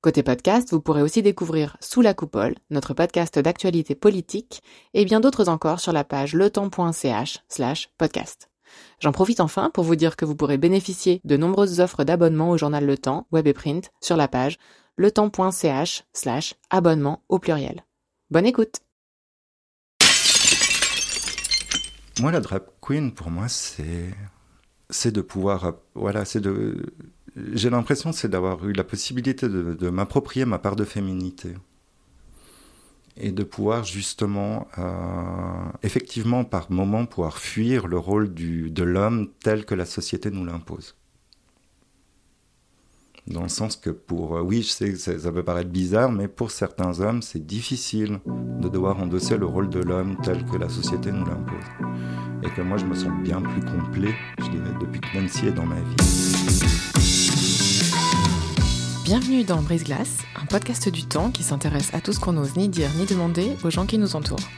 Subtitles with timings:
[0.00, 4.62] Côté podcast, vous pourrez aussi découvrir Sous la coupole, notre podcast d'actualité politique,
[4.94, 8.48] et bien d'autres encore sur la page letemps.ch slash podcast.
[9.00, 12.56] J'en profite enfin pour vous dire que vous pourrez bénéficier de nombreuses offres d'abonnement au
[12.56, 14.58] journal Le Temps, web et print, sur la page
[14.98, 17.84] letemps.ch slash abonnement au pluriel.
[18.30, 18.76] Bonne écoute
[22.20, 24.14] Moi, la drag queen, pour moi, c'est
[24.90, 26.86] c'est de pouvoir, voilà, c'est de,
[27.52, 31.54] j'ai l'impression c'est d'avoir eu la possibilité de, m'approprier ma part de féminité
[33.16, 39.64] et de pouvoir justement, euh, effectivement, par moment, pouvoir fuir le rôle de l'homme tel
[39.64, 40.94] que la société nous l'impose.
[43.28, 46.28] Dans le sens que pour, euh, oui, je sais que ça, peut paraître bizarre, mais
[46.28, 50.70] pour certains hommes, c'est difficile de devoir endosser le rôle de l'homme tel que la
[50.70, 51.66] société nous l'impose.
[52.42, 55.52] Et que moi, je me sens bien plus complet, je dirais, depuis que Nancy est
[55.52, 57.27] dans ma vie.
[59.08, 62.56] Bienvenue dans Brise Glace, un podcast du temps qui s'intéresse à tout ce qu'on n'ose
[62.56, 64.50] ni dire ni demander aux gens qui nous entourent.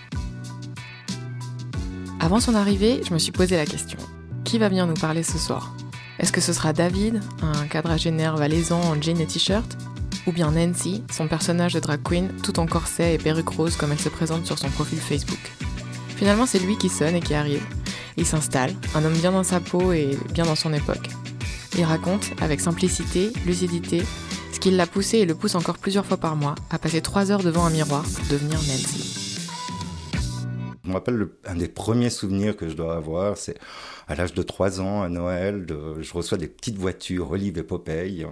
[2.19, 3.97] Avant son arrivée, je me suis posé la question
[4.43, 5.77] qui va bien nous parler ce soir?
[6.19, 9.79] Est-ce que ce sera David, un quadragénaire valaisan en jean et t-shirt?
[10.27, 13.93] Ou bien Nancy, son personnage de drag queen tout en corset et perruque rose comme
[13.93, 15.53] elle se présente sur son profil Facebook?
[16.17, 17.63] Finalement, c'est lui qui sonne et qui arrive.
[18.17, 21.09] Il s'installe, un homme bien dans sa peau et bien dans son époque.
[21.79, 24.03] Il raconte, avec simplicité, lucidité,
[24.53, 27.31] ce qui l'a poussé et le pousse encore plusieurs fois par mois à passer trois
[27.31, 29.39] heures devant un miroir pour devenir Nancy.
[30.83, 33.57] Je me rappelle un des premiers souvenirs que je dois avoir, c'est
[34.09, 35.65] à l'âge de 3 ans, à Noël,
[36.01, 38.27] je reçois des petites voitures, Olive et Popeye,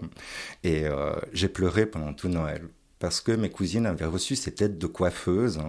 [0.65, 4.77] et euh, j'ai pleuré pendant tout Noël, parce que mes cousines avaient reçu ces têtes
[4.79, 5.61] de coiffeuses.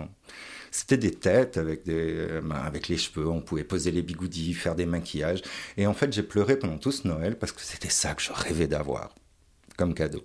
[0.71, 4.75] C'était des têtes avec, des, ben, avec les cheveux, on pouvait poser les bigoudis, faire
[4.75, 5.41] des maquillages.
[5.77, 8.31] Et en fait, j'ai pleuré pendant tout ce Noël parce que c'était ça que je
[8.33, 9.15] rêvais d'avoir
[9.77, 10.23] comme cadeau.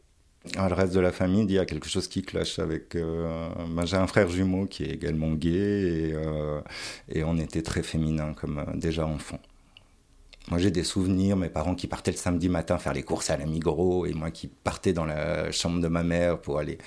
[0.56, 2.94] Ah, le reste de la famille il y a quelque chose qui cloche avec.
[2.96, 6.60] Euh, ben, j'ai un frère jumeau qui est également gay et, euh,
[7.24, 9.40] on était très féminins comme euh, déjà enfant.
[10.50, 13.36] Moi j'ai des souvenirs, mes parents qui partaient le samedi matin faire les courses à
[13.36, 16.78] la Migros et moi qui partais dans la chambre de ma mère pour aller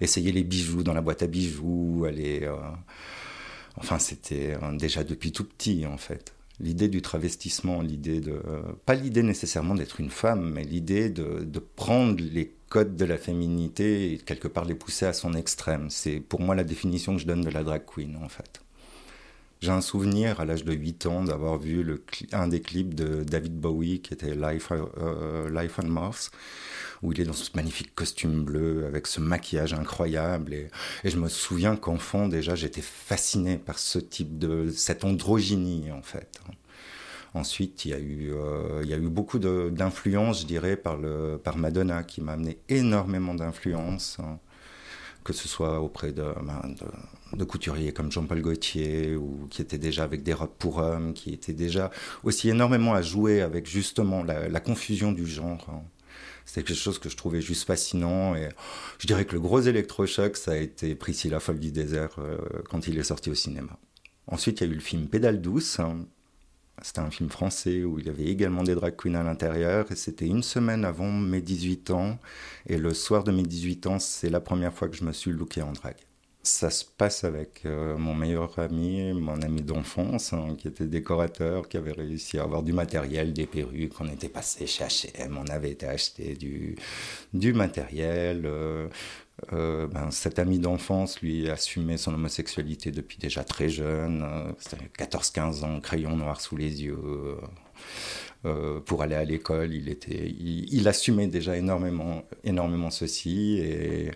[0.00, 2.48] essayer les bijoux dans la boîte à bijoux, aller.
[3.78, 8.40] Enfin c'était déjà depuis tout petit en fait l'idée du travestissement, l'idée de
[8.86, 13.18] pas l'idée nécessairement d'être une femme, mais l'idée de, de, prendre les codes de la
[13.18, 15.90] féminité et quelque part les pousser à son extrême.
[15.90, 18.60] C'est pour moi la définition que je donne de la drag queen en fait.
[19.62, 21.98] J'ai un souvenir à l'âge de 8 ans d'avoir vu
[22.32, 26.30] un des clips de David Bowie qui était Life, euh, Life on Mars,
[27.02, 30.52] où il est dans ce magnifique costume bleu avec ce maquillage incroyable.
[30.52, 30.70] Et,
[31.04, 36.02] et je me souviens qu'enfant déjà j'étais fasciné par ce type de cette androgynie en
[36.02, 36.40] fait.
[37.34, 40.96] Ensuite, il y a eu, euh, il y a eu beaucoup d'influence, je dirais, par,
[40.96, 44.38] le, par Madonna, qui m'a amené énormément d'influence, hein.
[45.26, 46.76] Que ce soit auprès ben,
[47.32, 51.32] de, couturiers comme Jean-Paul Gaultier, ou qui étaient déjà avec des robes pour hommes, qui
[51.34, 51.90] étaient déjà
[52.22, 55.66] aussi énormément à jouer avec justement la, confusion du genre.
[55.68, 55.82] Hein.
[56.44, 58.36] C'était quelque chose que je trouvais juste fascinant.
[58.36, 58.50] Et
[59.00, 62.38] je dirais que le gros électrochoc, ça a été Priscilla Folle du désert euh,
[62.70, 63.76] quand il est sorti au cinéma.
[64.28, 66.06] Ensuite, il y a eu le film Pédale douce, hein,
[66.82, 69.90] c'était un film français où il y avait également des drag queens à l'intérieur.
[69.90, 72.18] Et c'était une semaine avant mes 18 ans.
[72.66, 75.30] Et le soir de mes 18 ans, c'est la première fois que je me suis
[75.30, 75.96] looké en drag.
[76.42, 81.68] Ça se passe avec euh, mon meilleur ami, mon ami d'enfance, hein, qui était décorateur,
[81.68, 84.00] qui avait réussi à avoir du matériel, des perruques.
[84.00, 86.76] On était passé chez H&M, on avait été acheter du,
[87.34, 88.42] du matériel.
[88.44, 88.86] Euh,
[89.52, 94.52] euh, ben, cet ami d'enfance, lui, assumait son homosexualité depuis déjà très jeune, euh,
[94.98, 96.98] 14-15 ans, crayon noir sous les yeux.
[98.44, 103.58] Euh, pour aller à l'école, il, était, il, assumait déjà énormément, énormément ceci.
[103.58, 104.10] Et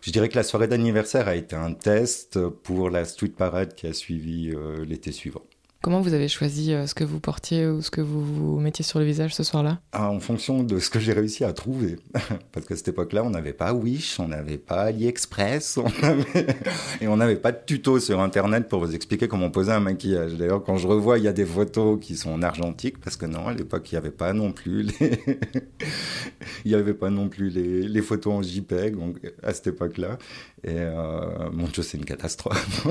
[0.00, 3.86] je dirais que la soirée d'anniversaire a été un test pour la street parade qui
[3.86, 5.42] a suivi euh, l'été suivant.
[5.86, 8.98] Comment vous avez choisi euh, ce que vous portiez ou ce que vous, mettiez sur
[8.98, 11.94] le visage ce soir-là ah, En fonction de ce que j'ai réussi à trouver.
[12.50, 15.86] Parce qu'à cette époque-là, on n'avait pas Wish, on n'avait pas AliExpress, on
[17.00, 20.34] et on n'avait pas de tuto sur Internet pour vous expliquer comment poser un maquillage.
[20.34, 23.26] D'ailleurs, quand je revois, il y a des photos qui sont en argentique, parce que
[23.26, 25.20] non, à l'époque, il n'y avait pas non plus les...
[26.64, 30.18] il n'y avait pas non plus les, les, photos en JPEG donc, à cette époque-là.
[30.64, 32.88] Et euh, mon Dieu, c'est une catastrophe.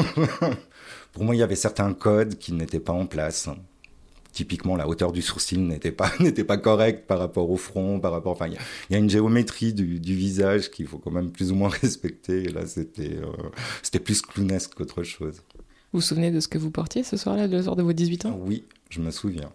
[1.16, 3.48] Pour moi, il y avait certains codes qui n'étaient pas en place.
[4.34, 8.12] typiquement la hauteur du sourcil n'était pas n'était pas correcte par rapport au front, par
[8.12, 8.34] rapport.
[8.34, 8.58] Enfin, il
[8.92, 12.44] y, a une géométrie du, visage qu'il faut quand même plus ou moins respecter.
[12.44, 13.32] Et là, c'était euh,
[13.82, 15.42] c'était plus clownesque qu'autre chose.
[15.94, 18.26] Vous vous souvenez de ce que vous portiez ce soir-là, le soir de vos 18
[18.26, 18.38] ans?
[18.44, 19.54] Oui, je me souviens.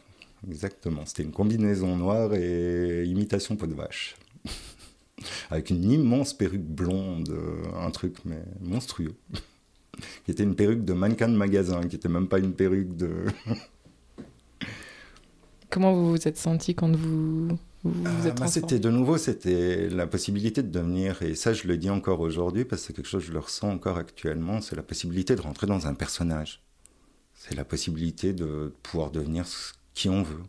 [0.49, 1.05] Exactement.
[1.05, 4.17] C'était une combinaison noire et imitation peau de vache.
[5.51, 7.37] Avec une immense perruque blonde,
[7.77, 9.15] un truc mais monstrueux.
[10.25, 13.11] Qui était une perruque de mannequin de magasin, qui était même pas une perruque de.
[15.71, 19.89] Comment vous vous êtes senti quand vous vous, ah, êtes bah, C'était de nouveau, c'était
[19.89, 23.09] la possibilité de devenir, et ça je le dis encore aujourd'hui parce que c'est quelque
[23.09, 26.63] chose que je le ressens encore actuellement, c'est la possibilité de rentrer dans un personnage.
[27.35, 29.47] C'est la possibilité de pouvoir devenir
[29.95, 30.43] qui on veut.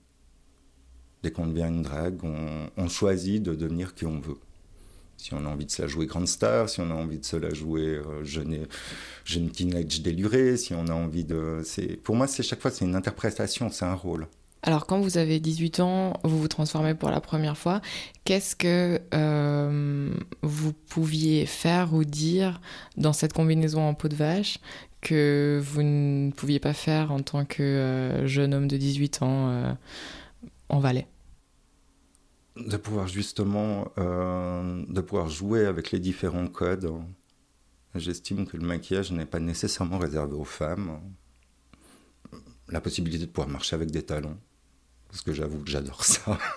[1.24, 4.40] Dès qu'on devient une drague, on, choisit de devenir qui on veut.
[5.22, 7.26] Si on a envie de se la jouer grande star, si on a envie de
[7.26, 8.66] se la jouer euh, jeune,
[9.24, 11.62] jeune teenage déluré, si on a envie de...
[12.04, 14.26] Pour moi, c'est chaque fois, c'est une interprétation, c'est un rôle.
[14.64, 17.82] Alors, quand vous avez 18 ans, vous vous transformez pour la première fois.
[18.26, 22.60] Qu'est-ce que euh, vous pouviez faire ou dire
[22.98, 24.58] dans cette combinaison en peau de vache
[25.02, 29.78] que vous ne pouviez pas faire en tant que euh, jeune homme de 18 ans
[30.70, 31.06] en Valais?
[32.58, 36.92] De pouvoir justement de pouvoir jouer avec les différents codes.
[37.96, 41.00] J'estime que le maquillage n'est pas nécessairement réservé aux femmes.
[42.70, 44.38] La possibilité de pouvoir marcher avec des talons
[45.12, 46.38] parce que j'avoue que j'adore ça.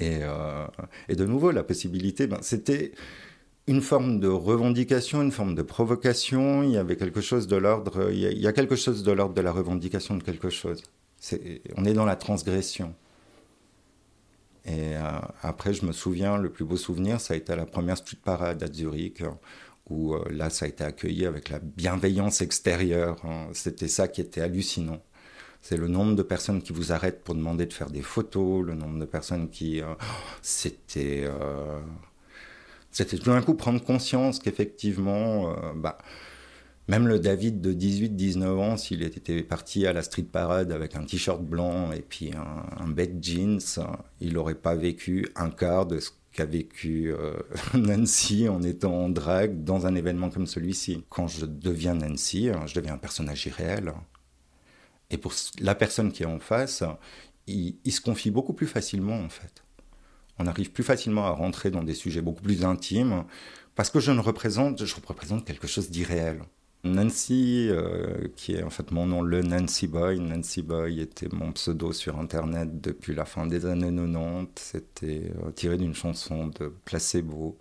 [0.00, 0.64] Euh,
[1.08, 2.92] et, de nouveau, la possibilité, ben, c'était
[3.66, 6.62] une forme de revendication, une forme de provocation.
[6.62, 9.40] Il y avait quelque chose de l'ordre, il, y a quelque chose de l'ordre de
[9.40, 10.84] la revendication de quelque chose.
[11.74, 12.94] on est dans la transgression.
[14.68, 15.00] Et euh,
[15.42, 18.18] après, je me souviens, le plus beau souvenir, ça a été à la première street
[18.22, 19.22] parade à Zurich,
[19.88, 23.16] où euh, là, ça a été accueilli avec la bienveillance extérieure.
[23.24, 23.48] Hein.
[23.54, 25.02] C'était ça qui était hallucinant.
[25.62, 28.74] C'est le nombre de personnes qui vous arrêtent pour demander de faire des photos, le
[28.74, 29.80] nombre de personnes qui...
[29.80, 29.94] Euh,
[30.42, 31.24] c'était...
[31.24, 31.80] Euh,
[32.90, 35.50] c'était tout d'un coup prendre conscience qu'effectivement...
[35.50, 35.98] Euh, bah,
[36.88, 41.04] même le David de 18-19 ans, s'il était parti à la street parade avec un
[41.04, 43.60] t-shirt blanc et puis un, un jeans,
[44.20, 47.12] il n'aurait pas vécu un quart de ce qu'a vécu
[47.74, 51.04] Nancy en étant en drague dans un événement comme celui-ci.
[51.08, 53.92] Quand je deviens Nancy, je deviens un personnage irréel.
[55.10, 56.84] Et pour la personne qui est en face,
[57.46, 59.64] il, se confie beaucoup plus facilement en fait.
[60.38, 63.24] On arrive plus facilement à rentrer dans des sujets beaucoup plus intimes
[63.74, 66.42] parce que je ne représente, je représente quelque chose d'irréel.
[66.84, 70.20] Nancy, euh, qui est en fait mon nom, le Nancy Boy.
[70.20, 74.48] Nancy Boy était mon pseudo sur Internet depuis la fin des années 90.
[74.56, 77.58] C'était euh, tiré d'une chanson de Placebo.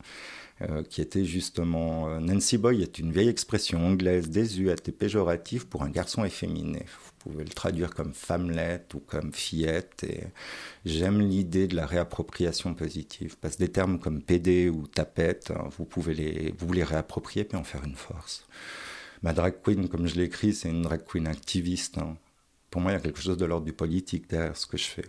[0.63, 5.83] Euh, qui était justement Nancy Boy est une vieille expression anglaise désuète et péjorative pour
[5.83, 6.83] un garçon efféminé
[7.27, 10.03] pouvez le traduire comme femmelette ou comme fillette.
[10.03, 10.23] Et
[10.85, 13.37] j'aime l'idée de la réappropriation positive.
[13.41, 17.43] Parce que des termes comme PD ou tapette, hein, vous pouvez les, vous les réapproprier
[17.43, 18.45] puis en faire une force.
[19.23, 21.97] Ma drag queen, comme je l'écris, c'est une drag queen activiste.
[21.97, 22.17] Hein.
[22.69, 24.85] Pour moi, il y a quelque chose de l'ordre du politique derrière ce que je
[24.85, 25.05] fais.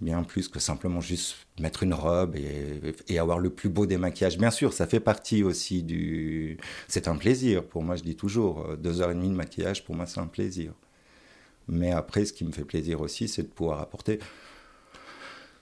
[0.00, 3.98] Bien plus que simplement juste mettre une robe et, et, avoir le plus beau des
[3.98, 4.38] maquillages.
[4.38, 6.56] Bien sûr, ça fait partie aussi du...
[6.88, 7.64] C'est un plaisir.
[7.64, 10.20] Pour moi, je dis toujours, euh, deux heures et demie de maquillage, pour moi, c'est
[10.20, 10.72] un plaisir.
[11.68, 14.20] Mais après, ce qui me fait plaisir aussi, c'est de pouvoir apporter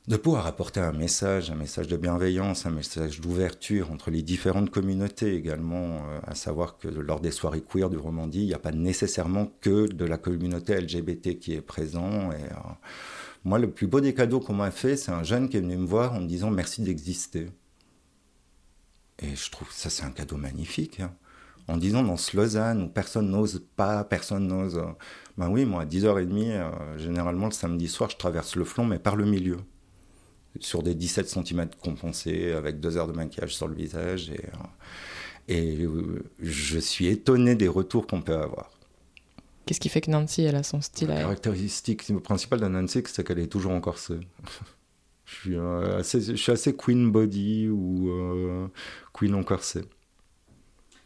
[0.08, 4.70] de pouvoir apporter un message, un message de bienveillance, un message d'ouverture entre les différentes
[4.70, 8.58] communautés également, euh, à savoir que lors des soirées queer du Romandie, il n'y a
[8.58, 12.32] pas nécessairement que de la communauté LGBT qui est présent.
[12.32, 12.72] Et, euh,
[13.44, 15.76] moi, le plus beau des cadeaux qu'on m'a fait, c'est un jeune qui est venu
[15.76, 17.50] me voir en me disant merci d'exister.
[19.18, 21.00] Et je trouve ça, c'est un cadeau magnifique.
[21.00, 21.12] Hein
[21.70, 24.82] en disant dans ce Lausanne où personne n'ose pas, personne n'ose.
[25.36, 28.98] Ben oui, moi, à 10h30, euh, généralement le samedi soir, je traverse le flanc, mais
[28.98, 29.58] par le milieu.
[30.60, 34.30] Sur des 17 cm compensés, avec deux heures de maquillage sur le visage.
[34.30, 38.70] Et, euh, et euh, je suis étonné des retours qu'on peut avoir.
[39.66, 43.26] Qu'est-ce qui fait que Nancy, elle a son style La caractéristique principale de Nancy, c'est
[43.26, 44.20] qu'elle est toujours en corset.
[45.26, 48.70] je, suis, assez, je suis assez queen body ou
[49.12, 49.84] queen en corset.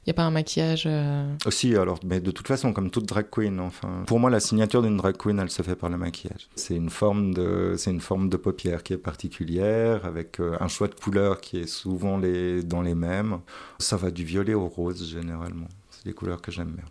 [0.04, 1.32] Il n'y a pas un maquillage euh...
[1.46, 4.02] Aussi, alors, mais de toute façon, comme toute drag queen, enfin.
[4.08, 6.48] Pour moi, la signature d'une drag queen, elle se fait par le maquillage.
[6.56, 10.66] C'est une forme de, c'est une forme de paupière qui est particulière, avec euh, un
[10.66, 13.38] choix de couleurs qui est souvent les, dans les mêmes.
[13.78, 15.68] Ça va du violet au rose, généralement.
[15.90, 16.84] C'est des couleurs que j'aime bien.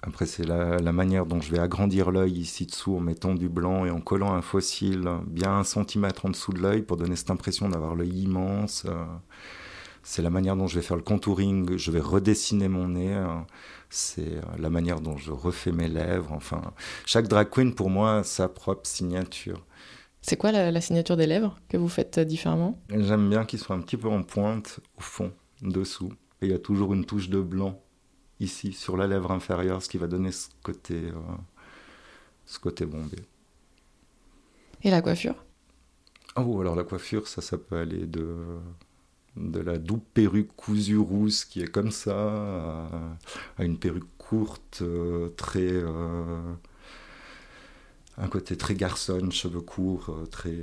[0.00, 3.50] Après, c'est la, la, manière dont je vais agrandir l'œil ici dessous en mettant du
[3.50, 7.14] blanc et en collant un fossile bien un centimètre en dessous de l'œil pour donner
[7.14, 8.84] cette impression d'avoir l'œil immense.
[8.88, 9.04] Euh,
[10.02, 13.46] c'est la manière dont je vais faire le contouring, je vais redessiner mon nez, hein.
[13.88, 16.32] c'est la manière dont je refais mes lèvres.
[16.32, 16.72] Enfin,
[17.06, 19.64] chaque drag queen pour moi a sa propre signature.
[20.20, 22.78] C'est quoi la, signature des lèvres que vous faites différemment?
[22.90, 25.32] J'aime bien qu'ils soient un petit peu en pointe au fond,
[25.62, 26.12] dessous.
[26.40, 27.80] Et il y a toujours une touche de blanc
[28.40, 31.36] ici, sur la lèvre inférieure, ce qui va donner ce côté, euh,
[32.46, 33.18] ce côté bombé.
[34.82, 35.44] Et la coiffure?
[36.36, 38.58] Oh, alors la coiffure, ça, ça peut aller de,
[39.36, 42.88] de la double perruque cousue rousse qui est comme ça,
[43.58, 45.70] à, une perruque courte, euh, très.
[45.70, 46.52] Euh,
[48.18, 50.56] un côté très garçonne, cheveux courts, euh, très.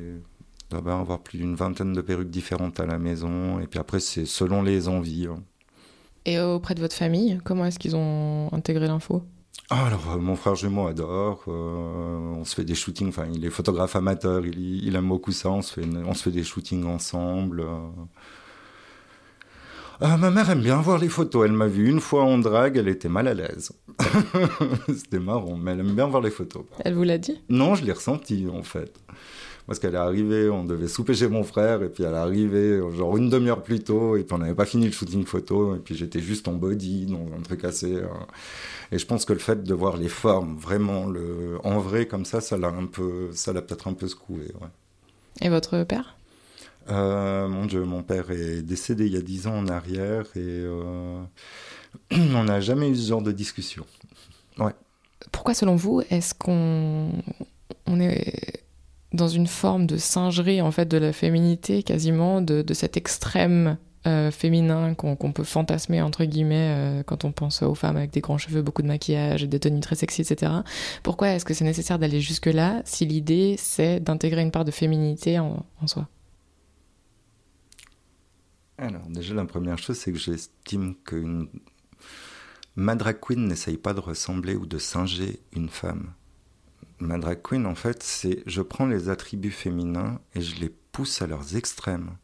[0.69, 4.25] Doit avoir plus d'une vingtaine de perruques différentes à la maison, et puis après, c'est
[4.25, 5.25] selon les envies.
[5.25, 5.41] Hein.
[6.25, 9.23] Et auprès de votre famille, comment est-ce qu'ils ont intégré l'info?
[9.71, 11.43] Ah, alors, euh, mon frère jumeau adore.
[11.47, 13.09] Euh, on se fait des shootings.
[13.09, 14.45] Enfin, il est photographe amateur.
[14.45, 15.49] Il, il aime beaucoup ça.
[15.49, 17.61] On se fait, on se fait des shootings ensemble.
[17.61, 17.88] Euh.
[20.01, 21.45] Ma mère aime bien voir les photos.
[21.45, 22.77] Elle m'a vu une fois en drague.
[22.77, 23.71] Elle était mal à l'aise.
[24.87, 26.63] C'était marrant, mais elle aime bien voir les photos.
[26.83, 27.41] Elle vous l'a dit?
[27.49, 28.99] Non, je l'ai ressenti en fait.
[29.69, 32.79] Parce qu'elle est arrivée, on devait souper chez mon frère, et puis elle est arrivée
[32.97, 35.77] genre une demi-heure plus tôt, et puis on n'avait pas fini le shooting photo, et
[35.77, 37.93] puis j'étais juste en body, dans un truc assez.
[37.97, 38.07] Euh,
[38.91, 41.59] et je pense que le fait de voir les formes vraiment le...
[41.63, 44.51] en vrai comme ça, ça l'a un peu, ça l'a peut-être un peu secoué.
[44.59, 44.69] Ouais.
[45.41, 46.17] Et votre père?
[46.89, 50.39] Euh, Mon Dieu, mon père est décédé il y a dix ans en arrière, et
[50.39, 51.21] euh,
[52.12, 53.86] on n'a jamais eu ce genre de discussion.
[54.57, 54.74] Ouais.
[55.31, 57.12] Pourquoi, selon vous, est-ce qu'on
[57.86, 58.63] on est
[59.12, 64.29] dans une forme de singerie en fait de la féminité quasiment de, cet extrême euh,
[64.29, 68.62] féminin qu'on peut fantasmer entre guillemets quand on pense aux femmes avec des grands cheveux,
[68.62, 70.51] beaucoup de maquillage, des tenues très sexy, etc.
[71.01, 74.71] Pourquoi est-ce que c'est nécessaire d'aller jusque là si l'idée c'est d'intégrer une part de
[74.71, 76.07] féminité en soi?
[78.79, 81.50] Alors déjà la première chose c'est que j'estime qu'une
[82.75, 86.13] ma drag queen n'essaye pas de ressembler ou de singer une femme
[87.00, 91.21] ma drag queen, en fait, c'est je prends les attributs féminins et je les pousse
[91.21, 92.17] à leurs extrêmes.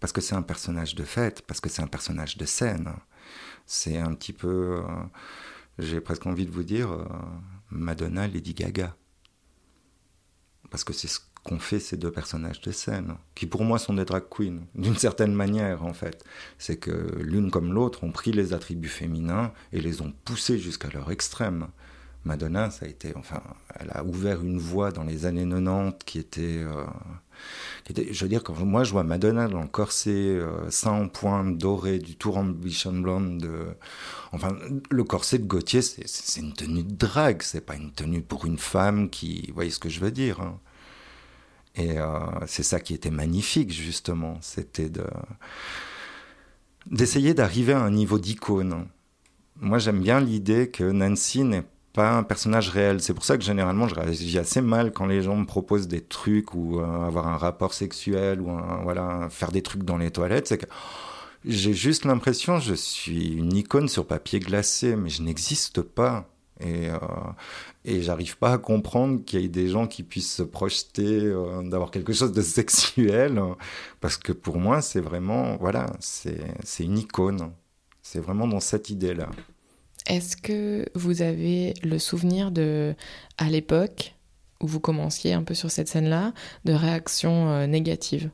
[0.00, 2.92] Parce que c'est un personnage de fête, parce que c'est un personnage de scène.
[3.66, 4.82] C'est un petit peu, euh,
[5.78, 7.04] j'ai presque envie de vous dire, euh,
[7.70, 8.96] Madonna, Lady Gaga.
[10.70, 13.94] Parce que c'est ce qu'ont fait ces deux personnages de scène, qui pour moi sont
[13.94, 16.24] des drag queens, d'une certaine manière en fait.
[16.58, 20.88] C'est que l'une comme l'autre ont pris les attributs féminins et les ont poussés jusqu'à
[20.90, 21.68] leur extrême.
[22.24, 23.42] Madonna, ça a été, enfin,
[23.78, 26.84] elle a ouvert une voie dans les années 90 qui était, euh,
[27.84, 31.08] qui était je veux dire, quand moi je vois Madonna dans le corset euh, sans
[31.08, 33.68] pointe doré du Tour Ambition Blonde, de,
[34.32, 34.58] enfin,
[34.90, 38.58] le corset de Gauthier, c'est une tenue de drague, c'est pas une tenue pour une
[38.58, 40.40] femme qui, vous voyez ce que je veux dire.
[40.40, 40.58] Hein.
[41.78, 45.04] Et euh, c'est ça qui était magnifique, justement, c'était de
[46.90, 48.86] d'essayer d'arriver à un niveau d'icône.
[49.60, 53.00] Moi, j'aime bien l'idée que Nancy n'est pas un personnage réel.
[53.00, 56.00] C'est pour ça que généralement je réagis assez mal quand les gens me proposent des
[56.00, 58.50] trucs ou euh, avoir un rapport sexuel ou
[58.82, 60.48] voilà faire des trucs dans les toilettes.
[60.48, 60.66] C'est que
[61.44, 66.28] j'ai juste l'impression je suis une icône sur papier glacé, mais je n'existe pas.
[66.60, 66.98] Et, euh,
[67.84, 71.62] et j'arrive pas à comprendre qu'il y ait des gens qui puissent se projeter euh,
[71.62, 73.40] d'avoir quelque chose de sexuel,
[74.00, 77.52] parce que pour moi, c'est vraiment, voilà, c'est une icône.
[78.02, 79.28] C'est vraiment dans cette idée-là.
[80.06, 82.94] Est-ce que vous avez le souvenir de,
[83.36, 84.14] à l'époque
[84.60, 86.32] où vous commenciez un peu sur cette scène-là,
[86.64, 88.30] de réactions euh, négatives?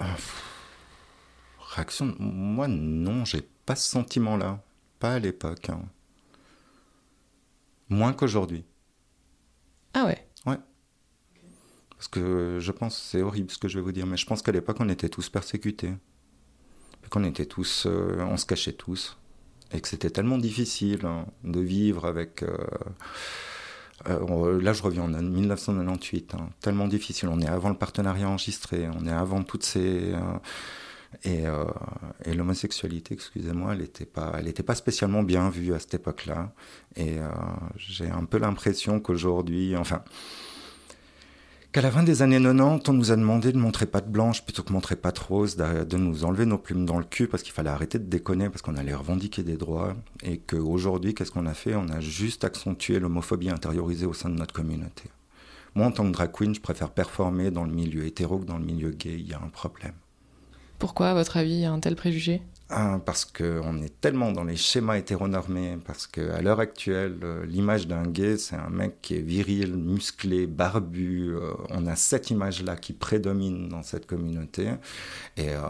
[0.00, 0.04] Euh,
[1.58, 4.62] Réaction Moi, non, j'ai pas ce sentiment-là.
[4.98, 5.70] Pas à l'époque.
[5.70, 5.82] Hein.
[7.88, 8.64] Moins qu'aujourd'hui.
[9.94, 10.26] Ah ouais?
[10.46, 10.58] Ouais.
[11.90, 14.42] Parce que je pense, c'est horrible ce que je vais vous dire, mais je pense
[14.42, 15.94] qu'à l'époque, on était tous persécutés
[17.08, 19.16] qu'on était tous, euh, on se cachait tous,
[19.72, 22.42] et que c'était tellement difficile hein, de vivre avec.
[22.42, 22.56] Euh,
[24.08, 27.28] euh, là, je reviens en 1998, hein, tellement difficile.
[27.28, 30.14] On est avant le partenariat enregistré, on est avant toutes ces.
[31.24, 31.44] Et,
[32.24, 36.52] et l'homosexualité, excusez-moi, elle n'était pas, pas spécialement bien vue à cette époque-là.
[36.96, 37.16] Et
[37.76, 40.02] j'ai un peu l'impression qu'aujourd'hui, enfin,
[41.72, 44.62] qu'à la fin des années 90, on nous a demandé de montrer patte blanche plutôt
[44.62, 47.70] que montrer patte rose, de nous enlever nos plumes dans le cul parce qu'il fallait
[47.70, 49.94] arrêter de déconner parce qu'on allait revendiquer des droits.
[50.22, 51.74] Et qu'aujourd'hui, qu'est-ce qu'on a fait?
[51.74, 55.04] On a juste accentué l'homophobie intériorisée au sein de notre communauté.
[55.74, 58.58] Moi, en tant que drag queen, je préfère performer dans le milieu hétéro que dans
[58.58, 59.14] le milieu gay.
[59.18, 59.94] Il y a un problème.
[60.78, 62.42] Pourquoi, à votre avis, un tel préjugé?
[62.70, 67.88] Un, parce qu'on est tellement dans les schémas hétéronormés, parce qu'à l'heure actuelle, euh, l'image
[67.88, 71.34] d'un gay, c'est un mec qui est viril, musclé, barbu.
[71.34, 74.68] Euh, on a cette image-là qui prédomine dans cette communauté.
[75.36, 75.62] Et euh,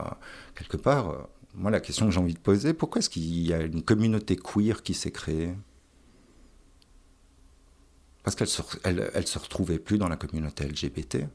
[0.57, 3.63] quelque part, moi, la question que j'ai envie de poser, pourquoi est-ce qu'il y a
[3.63, 5.55] une communauté queer qui s'est créée?
[8.25, 11.29] Parce qu'elle elle, se retrouvait plus dans la communauté LGBT.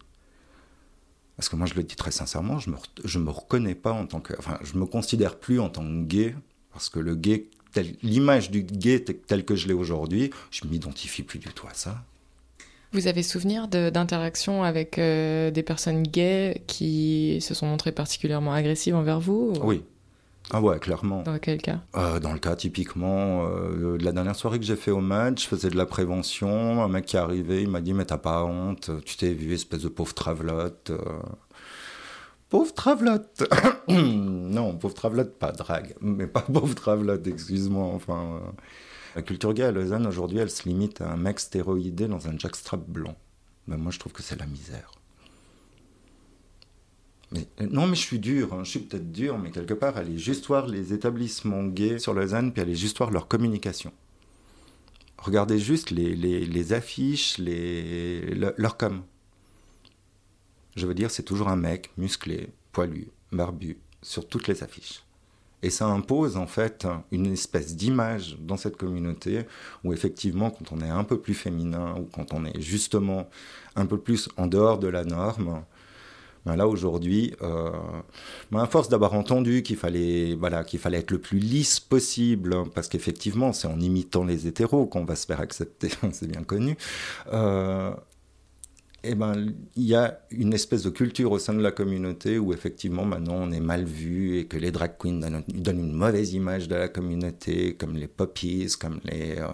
[1.44, 4.08] Parce que moi, je le dis très sincèrement, je me, je me reconnais pas en
[4.08, 4.34] tant que.
[4.40, 6.36] Enfin, je me considère plus en tant que gay,
[6.72, 7.48] parce que le gay,
[8.02, 12.02] l'image du gay telle que je l'ai aujourd'hui, je m'identifie plus du tout à ça.
[12.94, 18.96] Vous avez souvenir d'interactions avec euh, des personnes gays qui se sont montrées particulièrement agressives
[18.96, 19.84] envers vous Oui,
[20.52, 21.24] ah ouais, clairement.
[21.24, 21.80] Dans quel cas?
[21.96, 25.44] Euh, Dans le cas typiquement euh, de la dernière soirée que j'ai fait au match,
[25.44, 26.84] je faisais de la prévention.
[26.84, 29.54] Un mec qui est arrivé, il m'a dit Mais t'as pas honte, tu t'es vu,
[29.54, 30.90] espèce de pauvre travelotte.
[30.92, 31.20] Euh.
[32.50, 33.44] Pauvre travelotte
[33.88, 37.86] Non, pauvre travelotte, pas drague, mais pas pauvre travelotte, excuse-moi.
[37.86, 38.42] Enfin,
[39.16, 42.38] La culture gay à Lausanne aujourd'hui, elle se limite à un mec stéroïdé dans un
[42.38, 43.16] jackstrap blanc.
[43.68, 44.92] Ben, moi, je trouve que c'est la misère.
[47.36, 48.64] Euh, non, mais je suis dur, hein.
[48.64, 52.52] je suis peut-être dur, mais quelque part, allez juste voir les établissements gays sur Lausanne,
[52.52, 53.92] puis allez juste voir leur communication.
[55.18, 59.04] Regardez juste les, les, affiches, les, leur com.
[60.76, 65.04] Je veux dire, c'est toujours un mec musclé, poilu, barbu, sur toutes les affiches.
[65.62, 69.44] Et ça impose en fait une espèce d'image dans cette communauté
[69.86, 73.30] où effectivement quand on est un peu plus féminin ou quand on est justement
[73.78, 75.64] un peu plus en dehors de la norme,
[76.46, 77.72] ben là aujourd'hui, euh,
[78.52, 82.56] ben à force d'avoir entendu qu'il fallait, voilà, qu'il fallait être le plus lisse possible,
[82.76, 86.78] parce qu'effectivement c'est en imitant les hétéros qu'on va se faire accepter, c'est bien connu.
[87.32, 87.92] Euh,
[89.06, 92.54] eh ben, il y a une espèce de culture au sein de la communauté où
[92.54, 96.70] effectivement maintenant on est mal vu et que les drag queens donnent, une mauvaise image
[96.70, 99.48] de la communauté, comme les poppies, comme les, euh,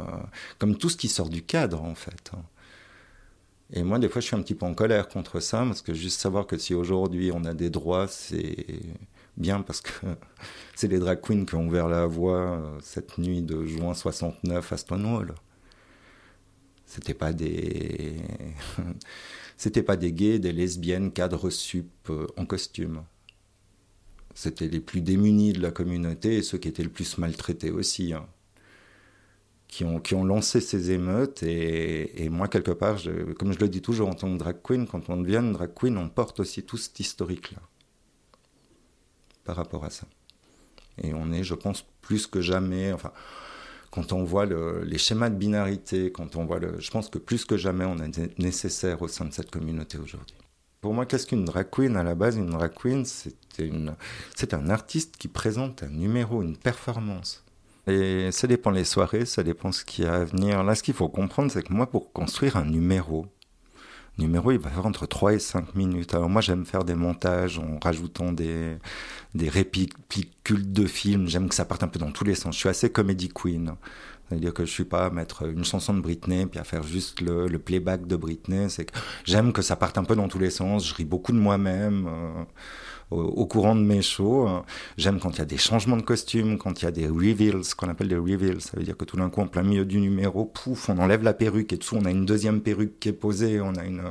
[0.60, 2.32] comme tout ce qui sort du cadre en fait.
[3.72, 5.94] Et moi, des fois, je suis un petit peu en colère contre ça, parce que
[5.94, 8.66] juste savoir que si aujourd'hui on a des droits, c'est
[9.38, 9.92] bien, parce que
[10.76, 14.74] c'est les drag queens qui ont ouvert la voie euh, cette nuit de juin 69
[14.74, 15.36] à Stonewall.
[16.86, 18.16] C'était pas des.
[19.58, 23.04] C'était pas des gays, des lesbiennes, cadres sup euh, en costume.
[24.34, 28.14] C'était les plus démunis de la communauté et ceux qui étaient le plus maltraités aussi.
[28.14, 28.26] Hein
[29.70, 31.44] qui ont, lancé ces émeutes.
[31.44, 32.98] Et, moi, quelque part,
[33.38, 35.74] comme je le dis toujours en tant que drag queen, quand on devient une drag
[35.74, 37.60] queen, on porte aussi tout cet historique-là
[39.46, 40.06] par rapport à ça.
[41.02, 43.12] Et on est, je pense, plus que jamais, enfin,
[43.92, 47.20] quand on voit le, les schémas de binarité, quand on voit le, je pense que
[47.20, 50.36] plus que jamais, on est nécessaire au sein de cette communauté aujourd'hui.
[50.82, 51.96] Pour moi, qu'est-ce qu'une drag queen?
[51.96, 57.44] À la base, une drag queen, c'est un artiste qui présente un numéro, une performance.
[57.90, 60.64] Et ça dépend les soirées, ça dépend ce qu'il y a à venir.
[60.64, 63.26] Là, ce qu'il faut comprendre, c'est que moi, pour construire un numéro,
[64.20, 66.14] numéro, il va faire entre 3 et 5 minutes.
[66.14, 68.78] Alors moi, j'aime faire des montages en rajoutant des,
[69.34, 71.28] des réplicules de films.
[71.28, 72.56] J'aime que ça parte un peu dans tous les sens.
[72.56, 73.74] Je suis assez comedy queen.
[74.28, 77.20] C'est-à-dire que je suis pas à mettre une chanson de Britney puis à faire juste
[77.22, 78.70] le, le playback de Britney.
[78.70, 80.88] C'est que j'aime que ça parte un peu dans tous les sens.
[80.88, 82.08] Je ris beaucoup de moi-même.
[82.08, 82.44] Euh,
[83.12, 84.48] au, courant de mes shows.
[84.98, 87.64] J'aime quand il y a des changements de costume, quand il y a des reveals,
[87.64, 88.62] ce qu'on appelle des reveals.
[88.62, 91.24] Ça veut dire que tout d'un coup, en plein milieu du numéro, pouf, on enlève
[91.24, 93.62] la perruque et dessous, on a une deuxième perruque qui est posée.
[93.62, 94.04] On a une...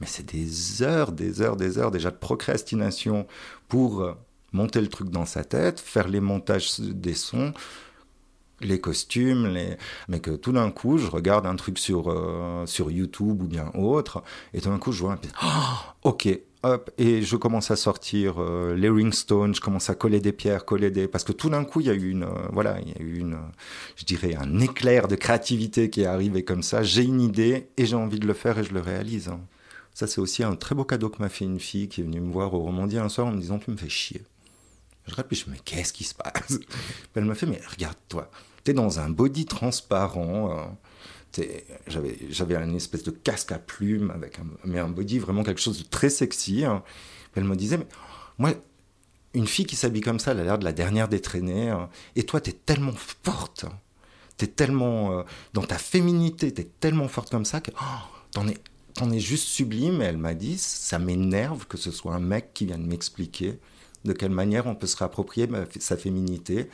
[0.00, 3.26] Mais c'est des heures, des heures, des heures déjà de procrastination
[3.68, 4.16] pour
[4.52, 7.52] monter le truc dans sa tête, faire les montages des sons
[8.64, 9.76] les costumes, les...
[10.08, 13.70] mais que tout d'un coup, je regarde un truc sur, euh, sur YouTube ou bien
[13.74, 14.22] autre,
[14.54, 16.28] et tout d'un coup, je vois un oh, ok,
[16.96, 20.90] et je commence à sortir euh, les ringstones, je commence à coller des pierres, coller
[20.90, 21.08] des...
[21.08, 22.22] Parce que tout d'un coup, il y a eu une...
[22.22, 23.38] Euh, voilà, il y a eu une...
[23.96, 26.82] je dirais un éclair de créativité qui est arrivé comme ça.
[26.82, 29.28] J'ai une idée et j'ai envie de le faire et je le réalise.
[29.28, 29.40] Hein.
[29.92, 32.20] Ça, c'est aussi un très beau cadeau que m'a fait une fille qui est venue
[32.20, 34.22] me voir au Romandie un soir en me disant Tu me fais chier.
[35.06, 36.58] Je réfléchis, mais qu'est-ce qui se passe?
[37.14, 38.30] Elle me fait Mais regarde-toi,
[38.62, 40.78] t'es dans un body transparent.
[41.86, 45.78] J'avais une espèce de casque à plumes avec un, mais un body vraiment quelque chose
[45.78, 46.64] de très sexy.
[46.64, 46.82] Hein.
[47.34, 47.86] Elle me disait mais
[48.38, 48.52] moi
[49.34, 51.70] une fille qui s'habille comme ça, elle a l'air de la dernière des traînées.
[51.70, 51.88] Hein.
[52.16, 53.72] Et toi, tu es tellement forte, hein.
[54.36, 55.22] tu es tellement euh,
[55.54, 58.58] dans ta féminité, tu es tellement forte comme ça que oh, t'en es
[59.14, 60.02] es juste sublime.
[60.02, 63.58] Et elle m'a dit ça m'énerve que ce soit un mec qui vienne m'expliquer
[64.04, 66.68] de quelle manière on peut se réapproprier sa féminité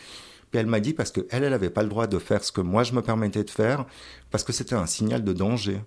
[0.50, 2.61] puis elle m'a dit parce qu'elle, elle n'avait pas le droit de faire ce que
[2.61, 3.87] moi je me permettais de faire,
[4.30, 5.80] parce que c'était un signal de danger.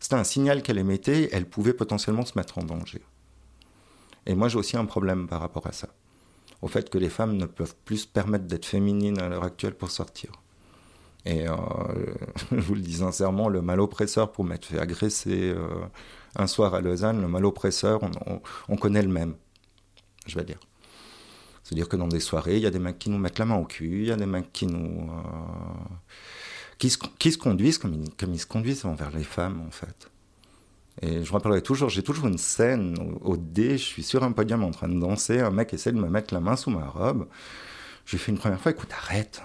[0.00, 3.02] C'était un signal qu'elle émettait, elle pouvait potentiellement se mettre en danger.
[4.26, 5.88] Et moi j'ai aussi un problème par rapport à ça.
[6.62, 9.74] au fait que les femmes ne peuvent plus se permettre d'être féminines à l'heure actuelle
[9.74, 10.32] pour sortir.
[11.24, 11.56] Et euh,
[12.52, 15.86] je vous le dis sincèrement, le mal oppresseur pour m'être fait agresser euh,
[16.36, 18.00] un soir à Lausanne, le mal oppresseur,
[18.68, 19.34] on, connaît le même,
[20.26, 20.58] je vais dire.
[21.64, 23.56] C'est-à-dire que dans des soirées, il y a des mecs qui nous mettent la main
[23.56, 25.10] au cul, il y a des mecs qui nous.
[25.10, 25.94] Euh,
[26.78, 30.10] qui, se, qui, se, conduisent comme ils, se conduisent envers les femmes, en fait.
[31.00, 34.32] Et je me rappellerai toujours, j'ai toujours une scène au, dé, je suis sur un
[34.32, 36.86] podium en train de danser, un mec essaie de me mettre la main sous ma
[36.86, 37.26] robe.
[38.06, 39.42] J'ai fait une première fois, écoute, arrête.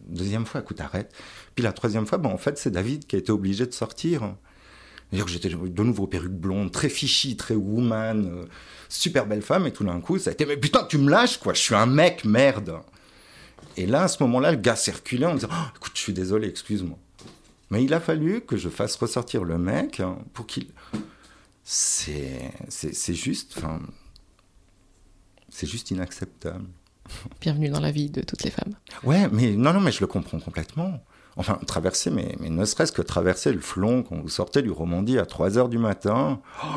[0.00, 1.12] Deuxième fois, écoute, arrête.
[1.54, 4.34] Puis la troisième fois, ben, en fait, c'est David qui a été obligé de sortir.
[5.12, 8.44] Dire que j'étais de nouveau perruque blonde, très fichy, très woman, euh,
[8.88, 11.38] super belle femme, et tout d'un coup, ça a été, mais putain, tu me lâches,
[11.38, 12.80] quoi, je suis un mec, merde.
[13.76, 16.48] Et là, à ce moment-là, le gars circulait en disant, oh, écoute, je suis désolé,
[16.48, 16.98] excuse-moi.
[17.70, 20.68] Mais il a fallu que je fasse ressortir le mec hein, pour qu'il.
[21.64, 23.54] C'est, c'est, juste.
[23.58, 23.80] Enfin,
[25.50, 26.64] c'est juste inacceptable.
[27.40, 28.74] Bienvenue dans la vie de toutes les femmes.
[29.02, 31.02] Ouais, mais non, non, mais je le comprends complètement.
[31.38, 35.24] Enfin, traverser, mais, ne serait-ce que traverser le flon quand vous sortez du Romandie à
[35.24, 36.40] 3 heures du matin.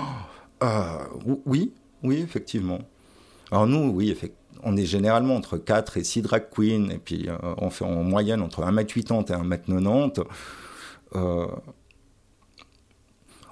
[0.64, 1.00] Euh,
[1.48, 2.78] oui, oui, effectivement.
[3.52, 4.16] Alors nous, oui,
[4.64, 8.04] on est généralement entre 4 et 6 drag queens, et puis euh, on fait en
[8.04, 10.24] moyenne entre 1m80 et 1m90.
[11.16, 11.48] Euh,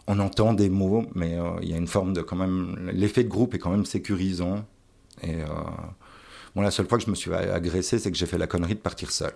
[0.08, 2.90] on entend des mots, mais euh, il y a une forme de quand même.
[2.94, 4.66] L'effet de groupe est quand même sécurisant.
[5.22, 5.36] Et
[6.56, 8.76] bon, la seule fois que je me suis agressé, c'est que j'ai fait la connerie
[8.76, 9.34] de partir seul.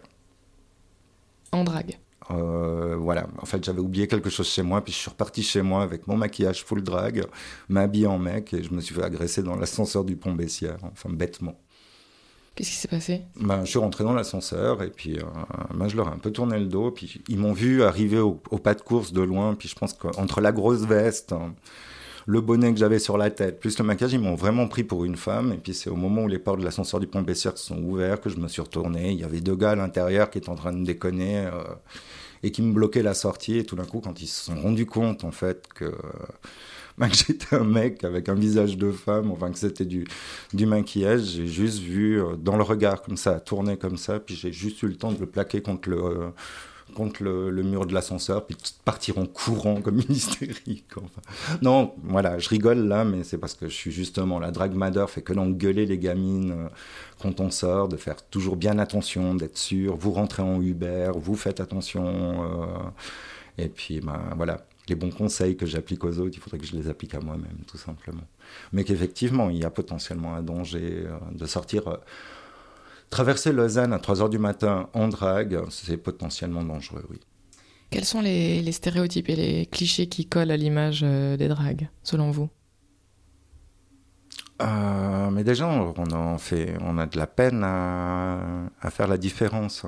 [1.53, 1.97] En drague.
[2.29, 5.83] voilà, en fait j'avais oublié quelque chose chez moi, puis je suis reparti chez moi
[5.83, 7.25] avec mon maquillage full drag,
[7.69, 11.09] m'habillé en mec, et je me suis fait agresser dans l'ascenseur du pont Bessières, enfin
[11.09, 11.55] bêtement.
[12.55, 13.21] Qu'est-ce qui s'est passé?
[13.35, 15.23] Ben, Je suis rentré dans l'ascenseur et puis euh,
[15.73, 16.91] ben, je leur ai un peu tourné le dos.
[16.91, 19.55] Puis ils m'ont vu arriver au, pas de course de loin.
[19.55, 21.55] Puis je pense qu'entre la grosse veste, hein,
[22.25, 25.05] le bonnet que j'avais sur la tête, plus le maquillage, ils m'ont vraiment pris pour
[25.05, 25.53] une femme.
[25.53, 28.23] Et puis c'est au moment où les portes de l'ascenseur du pont Bessières sont ouvertes
[28.23, 29.11] que je me suis retourné.
[29.11, 31.63] Il y avait deux gars à l'intérieur qui étaient en train de déconner euh,
[32.43, 33.57] et qui me bloquaient la sortie.
[33.57, 35.93] Et tout d'un coup, quand ils se sont rendus compte en fait que
[36.99, 40.05] que j'étais un mec avec un visage de femme, enfin que c'était du,
[40.53, 44.35] du maquillage, j'ai juste vu euh, dans le regard comme ça, tourner comme ça, puis
[44.35, 46.29] j'ai juste eu le temps de le plaquer contre le, euh,
[46.95, 50.85] contre le, mur de l'ascenseur, puis partir en courant comme une hystérique.
[51.61, 55.09] Non, voilà, je rigole là, mais c'est parce que je suis justement la drag mother,
[55.09, 56.69] fait que d'engueuler les gamines euh,
[57.21, 61.35] quand on sort, de faire toujours bien attention, d'être sûr, vous rentrez en Uber, vous
[61.35, 62.67] faites attention,
[63.57, 66.75] et puis ben, voilà, les bons conseils que j'applique aux autres, il faudrait que je
[66.75, 68.23] les applique à moi-même, tout simplement.
[68.71, 71.99] Mais qu'effectivement, il y a potentiellement un danger euh, de sortir.
[73.13, 77.19] Euh, traverser Lausanne à 3 h du matin en drague, c'est potentiellement dangereux, oui.
[77.91, 82.31] Quels sont les, stéréotypes et les clichés qui collent à l'image euh, des dragues, selon
[82.31, 82.49] vous?
[85.31, 88.39] Mais déjà, on, en fait, on a de la peine à,
[88.81, 89.85] à faire la différence.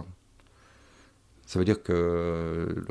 [1.46, 2.84] Ça veut dire que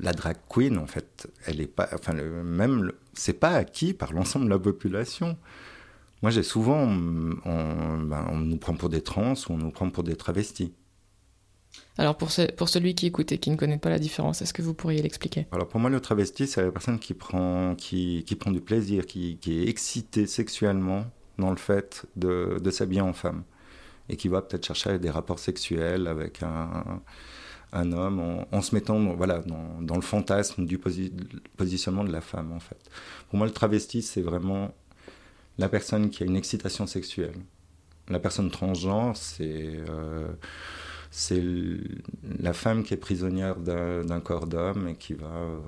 [0.00, 4.12] la drag queen, en fait, elle est pas, enfin, le, même, c'est pas acquis par
[4.12, 5.36] l'ensemble de la population.
[6.22, 10.04] Moi, j'ai souvent, ben, on, nous prend pour des trans ou on nous prend pour
[10.04, 10.72] des travestis.
[11.98, 14.62] Alors, pour, pour celui qui écoute et qui ne connaît pas la différence, est-ce que
[14.62, 15.46] vous pourriez l'expliquer?
[15.50, 19.06] Alors, pour moi, le travesti, c'est la personne qui prend, qui, qui prend du plaisir,
[19.06, 21.06] qui, qui, est excitée sexuellement
[21.38, 23.42] dans le fait de, de s'habiller en femme
[24.08, 27.00] et qui va peut-être chercher des rapports sexuels avec un
[27.72, 30.78] un homme en, se mettant voilà, dans, le fantasme du
[31.56, 32.78] positionnement de la femme, en fait.
[33.28, 34.74] Pour moi, le travesti, c'est vraiment
[35.58, 37.34] la personne qui a une excitation sexuelle.
[38.08, 40.28] La personne transgenre, c'est euh,
[42.40, 45.60] la femme qui est prisonnière d'un corps d'homme et qui va, euh,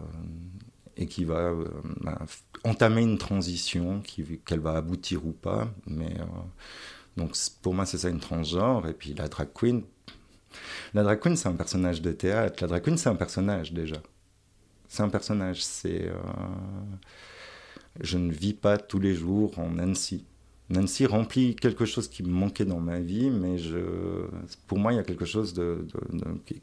[0.97, 1.65] et qui va euh,
[2.01, 2.19] ben,
[2.65, 4.03] entamer une transition
[4.45, 5.71] qu'elle va aboutir ou pas.
[5.87, 6.17] Mais,
[7.17, 8.89] donc pour moi, c'est ça une transgenre.
[8.89, 9.85] Et puis la drag queen,
[10.93, 12.57] la drag queen, c'est un personnage de théâtre.
[12.63, 14.03] La drag queen, c'est un personnage déjà.
[14.89, 15.65] C'est un personnage.
[15.65, 16.11] C'est.
[17.97, 20.25] Euh, je ne vis pas tous les jours en Nancy.
[20.71, 23.57] Nancy remplit quelque chose qui me manquait dans ma vie, mais
[24.67, 25.55] pour moi, il y a quelque chose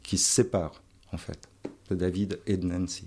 [0.02, 1.48] qui se sépare, en fait,
[1.88, 3.06] de David et de Nancy.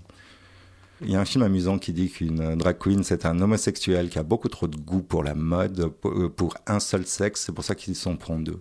[1.02, 4.18] Il y a un film amusant qui dit qu'une drag queen, c'est un homosexuel qui
[4.18, 7.74] a beaucoup trop de goût pour la mode, pour un seul sexe, c'est pour ça
[7.74, 8.58] qu'il s'en prend deux.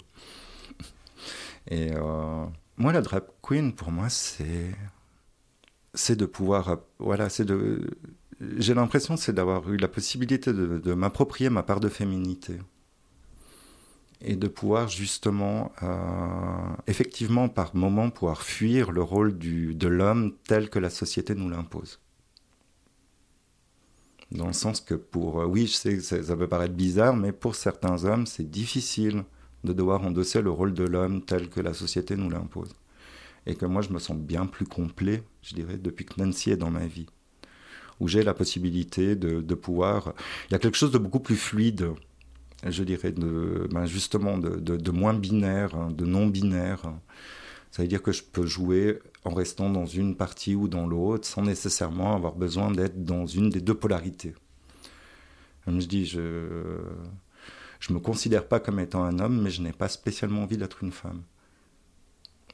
[1.71, 2.45] Et euh,
[2.77, 4.75] moi, la drag queen, pour moi, c'est
[5.93, 7.89] c'est de pouvoir, voilà, c'est de,
[8.41, 12.59] j'ai l'impression, c'est d'avoir eu la possibilité de, m'approprier ma part de féminité
[14.21, 20.69] et de pouvoir justement, euh, effectivement, par moment, pouvoir fuir le rôle de l'homme tel
[20.69, 21.99] que la société nous l'impose.
[24.31, 27.55] Dans le sens que pour, oui, je sais, ça, ça peut paraître bizarre, mais pour
[27.55, 29.23] certains hommes, c'est difficile
[29.63, 32.73] de devoir endosser le rôle de l'homme tel que la société nous l'impose.
[33.45, 36.57] Et que moi, je me sens bien plus complet, je dirais, depuis que Nancy est
[36.57, 37.05] dans ma vie.
[37.99, 40.13] Où j'ai la possibilité de, pouvoir.
[40.49, 41.91] Il y a quelque chose de beaucoup plus fluide,
[42.65, 46.81] je dirais, de, ben justement, de, de, moins binaire, hein, de non binaire.
[47.71, 51.27] Ça veut dire que je peux jouer en restant dans une partie ou dans l'autre
[51.27, 54.33] sans nécessairement avoir besoin d'être dans une des deux polarités.
[55.65, 56.79] Comme je dis, je
[57.79, 60.83] je me considère pas comme étant un homme, mais je n'ai pas spécialement envie d'être
[60.83, 61.23] une femme.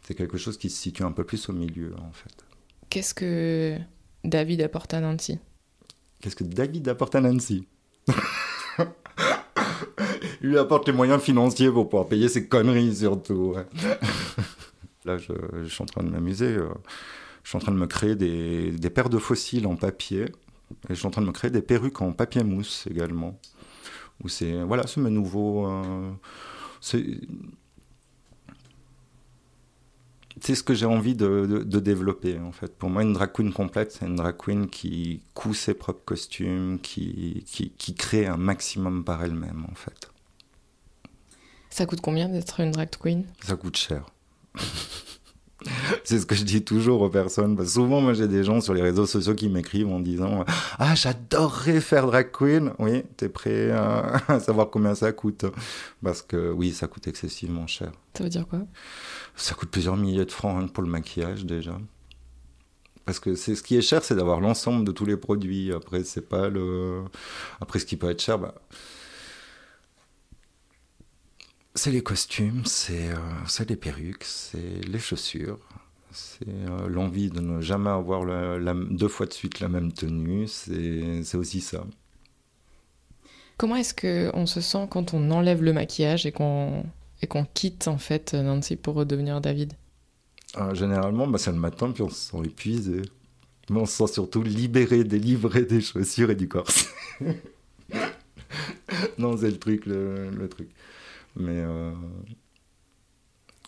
[0.01, 2.45] C'est quelque chose qui se situe un peu plus au milieu, en fait.
[2.89, 3.77] Qu'est-ce que
[4.23, 5.39] David apporte à Nancy
[6.21, 7.65] Qu'est-ce que David apporte à Nancy
[10.43, 13.55] Il lui apporte les moyens financiers pour pouvoir payer ses conneries, surtout.
[15.05, 15.33] Là, je,
[15.67, 16.55] suis en train de m'amuser.
[16.55, 16.69] Euh,
[17.43, 20.23] je suis en train de me créer des, paires de fossiles en papier.
[20.89, 23.39] Et je suis en train de me créer des perruques en papier mousse également
[24.27, 25.67] c'est voilà, c'est nouveau.
[25.67, 26.11] Euh,
[26.79, 27.03] c'est
[30.41, 32.75] c'est ce que j'ai envie de, de, développer en fait.
[32.75, 36.79] Pour moi, une drag queen complète, c'est une drag queen qui coud ses propres costumes,
[36.81, 40.09] qui, qui, qui crée un maximum par elle-même en fait.
[41.69, 43.25] Ça coûte combien d'être une drag queen?
[43.41, 44.05] Ça coûte cher.
[46.03, 47.55] C'est ce que je dis toujours aux personnes.
[47.55, 50.45] Parce que souvent, moi, j'ai des gens sur les réseaux sociaux qui m'écrivent en disant
[50.79, 52.73] Ah, j'adorerais faire drag queen.
[52.79, 55.45] Oui, t'es prêt à savoir combien ça coûte
[56.03, 57.91] Parce que oui, ça coûte excessivement cher.
[58.17, 58.59] Ça veut dire quoi?
[59.35, 61.77] Ça coûte plusieurs milliers de francs pour le maquillage déjà.
[63.05, 65.73] Parce que c'est ce qui est cher, c'est d'avoir l'ensemble de tous les produits.
[65.73, 67.03] Après, c'est pas le.
[67.59, 68.55] Après, ce qui peut être cher, bah
[71.75, 75.59] c'est les costumes, c'est euh, les perruques, c'est les chaussures,
[76.11, 80.47] c'est euh, l'envie de ne jamais avoir la, deux fois de suite la même tenue,
[80.47, 81.85] c'est aussi ça.
[83.57, 86.83] Comment est-ce qu'on se sent quand on enlève le maquillage et qu'on
[87.53, 89.73] quitte en fait Nancy pour redevenir David?
[90.55, 93.01] Ah, Généralement, bah, c'est le matin puis on se sent épuisé.
[93.69, 96.67] Mais on se sent surtout libéré, délivré des chaussures et du corps.
[99.17, 100.69] non, c'est le truc, le truc.
[101.35, 101.59] Mais.
[101.59, 101.91] Euh,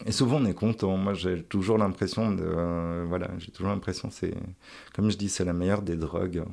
[0.06, 0.98] et souvent on est content.
[0.98, 2.44] Moi j'ai toujours l'impression de.
[2.44, 4.34] Euh, voilà, j'ai toujours l'impression, c'est.
[4.94, 6.44] Comme je dis, c'est la meilleure des drogues.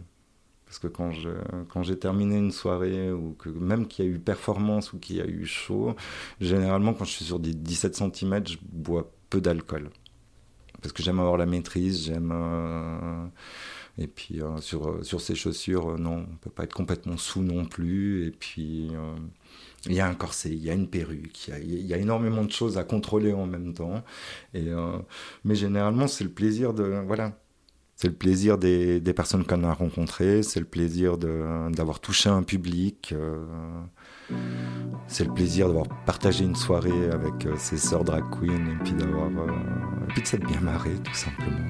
[0.66, 1.31] Parce que quand, je,
[1.68, 5.16] quand j'ai terminé une soirée, ou que même qu'il y a eu performance ou qu'il
[5.16, 5.96] y a eu chaud,
[6.40, 9.90] généralement quand je suis sur des 17 cm, je bois peu d'alcool.
[10.81, 12.31] Parce que j'aime avoir la maîtrise, j'aime.
[12.33, 13.26] Euh,
[13.98, 18.26] et puis sur, sur ces chaussures, non, on peut pas être complètement sous non plus.
[18.26, 18.90] Et puis.
[19.87, 22.51] Il y a un corset, il y a une perruque, il y a, énormément de
[22.51, 24.03] choses à contrôler en même temps.
[24.53, 24.99] Et, euh,
[25.45, 27.03] mais généralement, c'est le plaisir de.
[27.07, 27.33] Voilà.
[27.97, 33.12] C'est le plaisir des, personnes qu'on a rencontrées, c'est le plaisir d'avoir touché un public,
[33.12, 33.45] euh,
[35.07, 38.95] c'est le plaisir d'avoir partagé une soirée avec euh, ses sœurs drag queen et puis
[38.95, 39.29] d'avoir.
[39.29, 41.69] et puis de s'être bien marré, tout simplement.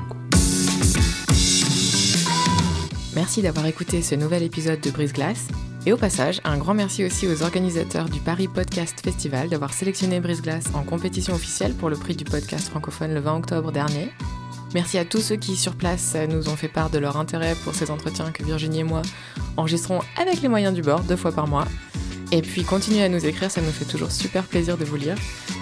[3.16, 5.48] Merci d'avoir écouté ce nouvel épisode de Brise Glace.
[5.86, 10.20] Et au passage, un grand merci aussi aux organisateurs du Paris Podcast Festival d'avoir sélectionné
[10.20, 14.12] Brise Glace en compétition officielle pour le prix du podcast francophone le 20 octobre dernier.
[14.74, 17.74] Merci à tous ceux qui, sur place, nous ont fait part de leur intérêt pour
[17.74, 19.00] ces entretiens que Virginie et moi
[19.56, 21.66] enregistrons avec les moyens du bord deux fois par mois.
[22.32, 25.16] Et puis continuez à nous écrire, ça nous fait toujours super plaisir de vous lire.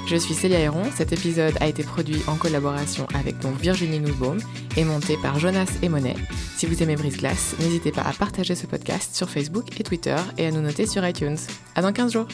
[0.07, 4.39] Je suis Célia Héron, cet épisode a été produit en collaboration avec donc Virginie Nussbaum
[4.77, 6.17] et monté par Jonas et Monet.
[6.57, 10.17] Si vous aimez Brise Glace, n'hésitez pas à partager ce podcast sur Facebook et Twitter
[10.37, 11.39] et à nous noter sur iTunes.
[11.75, 12.27] À dans 15 jours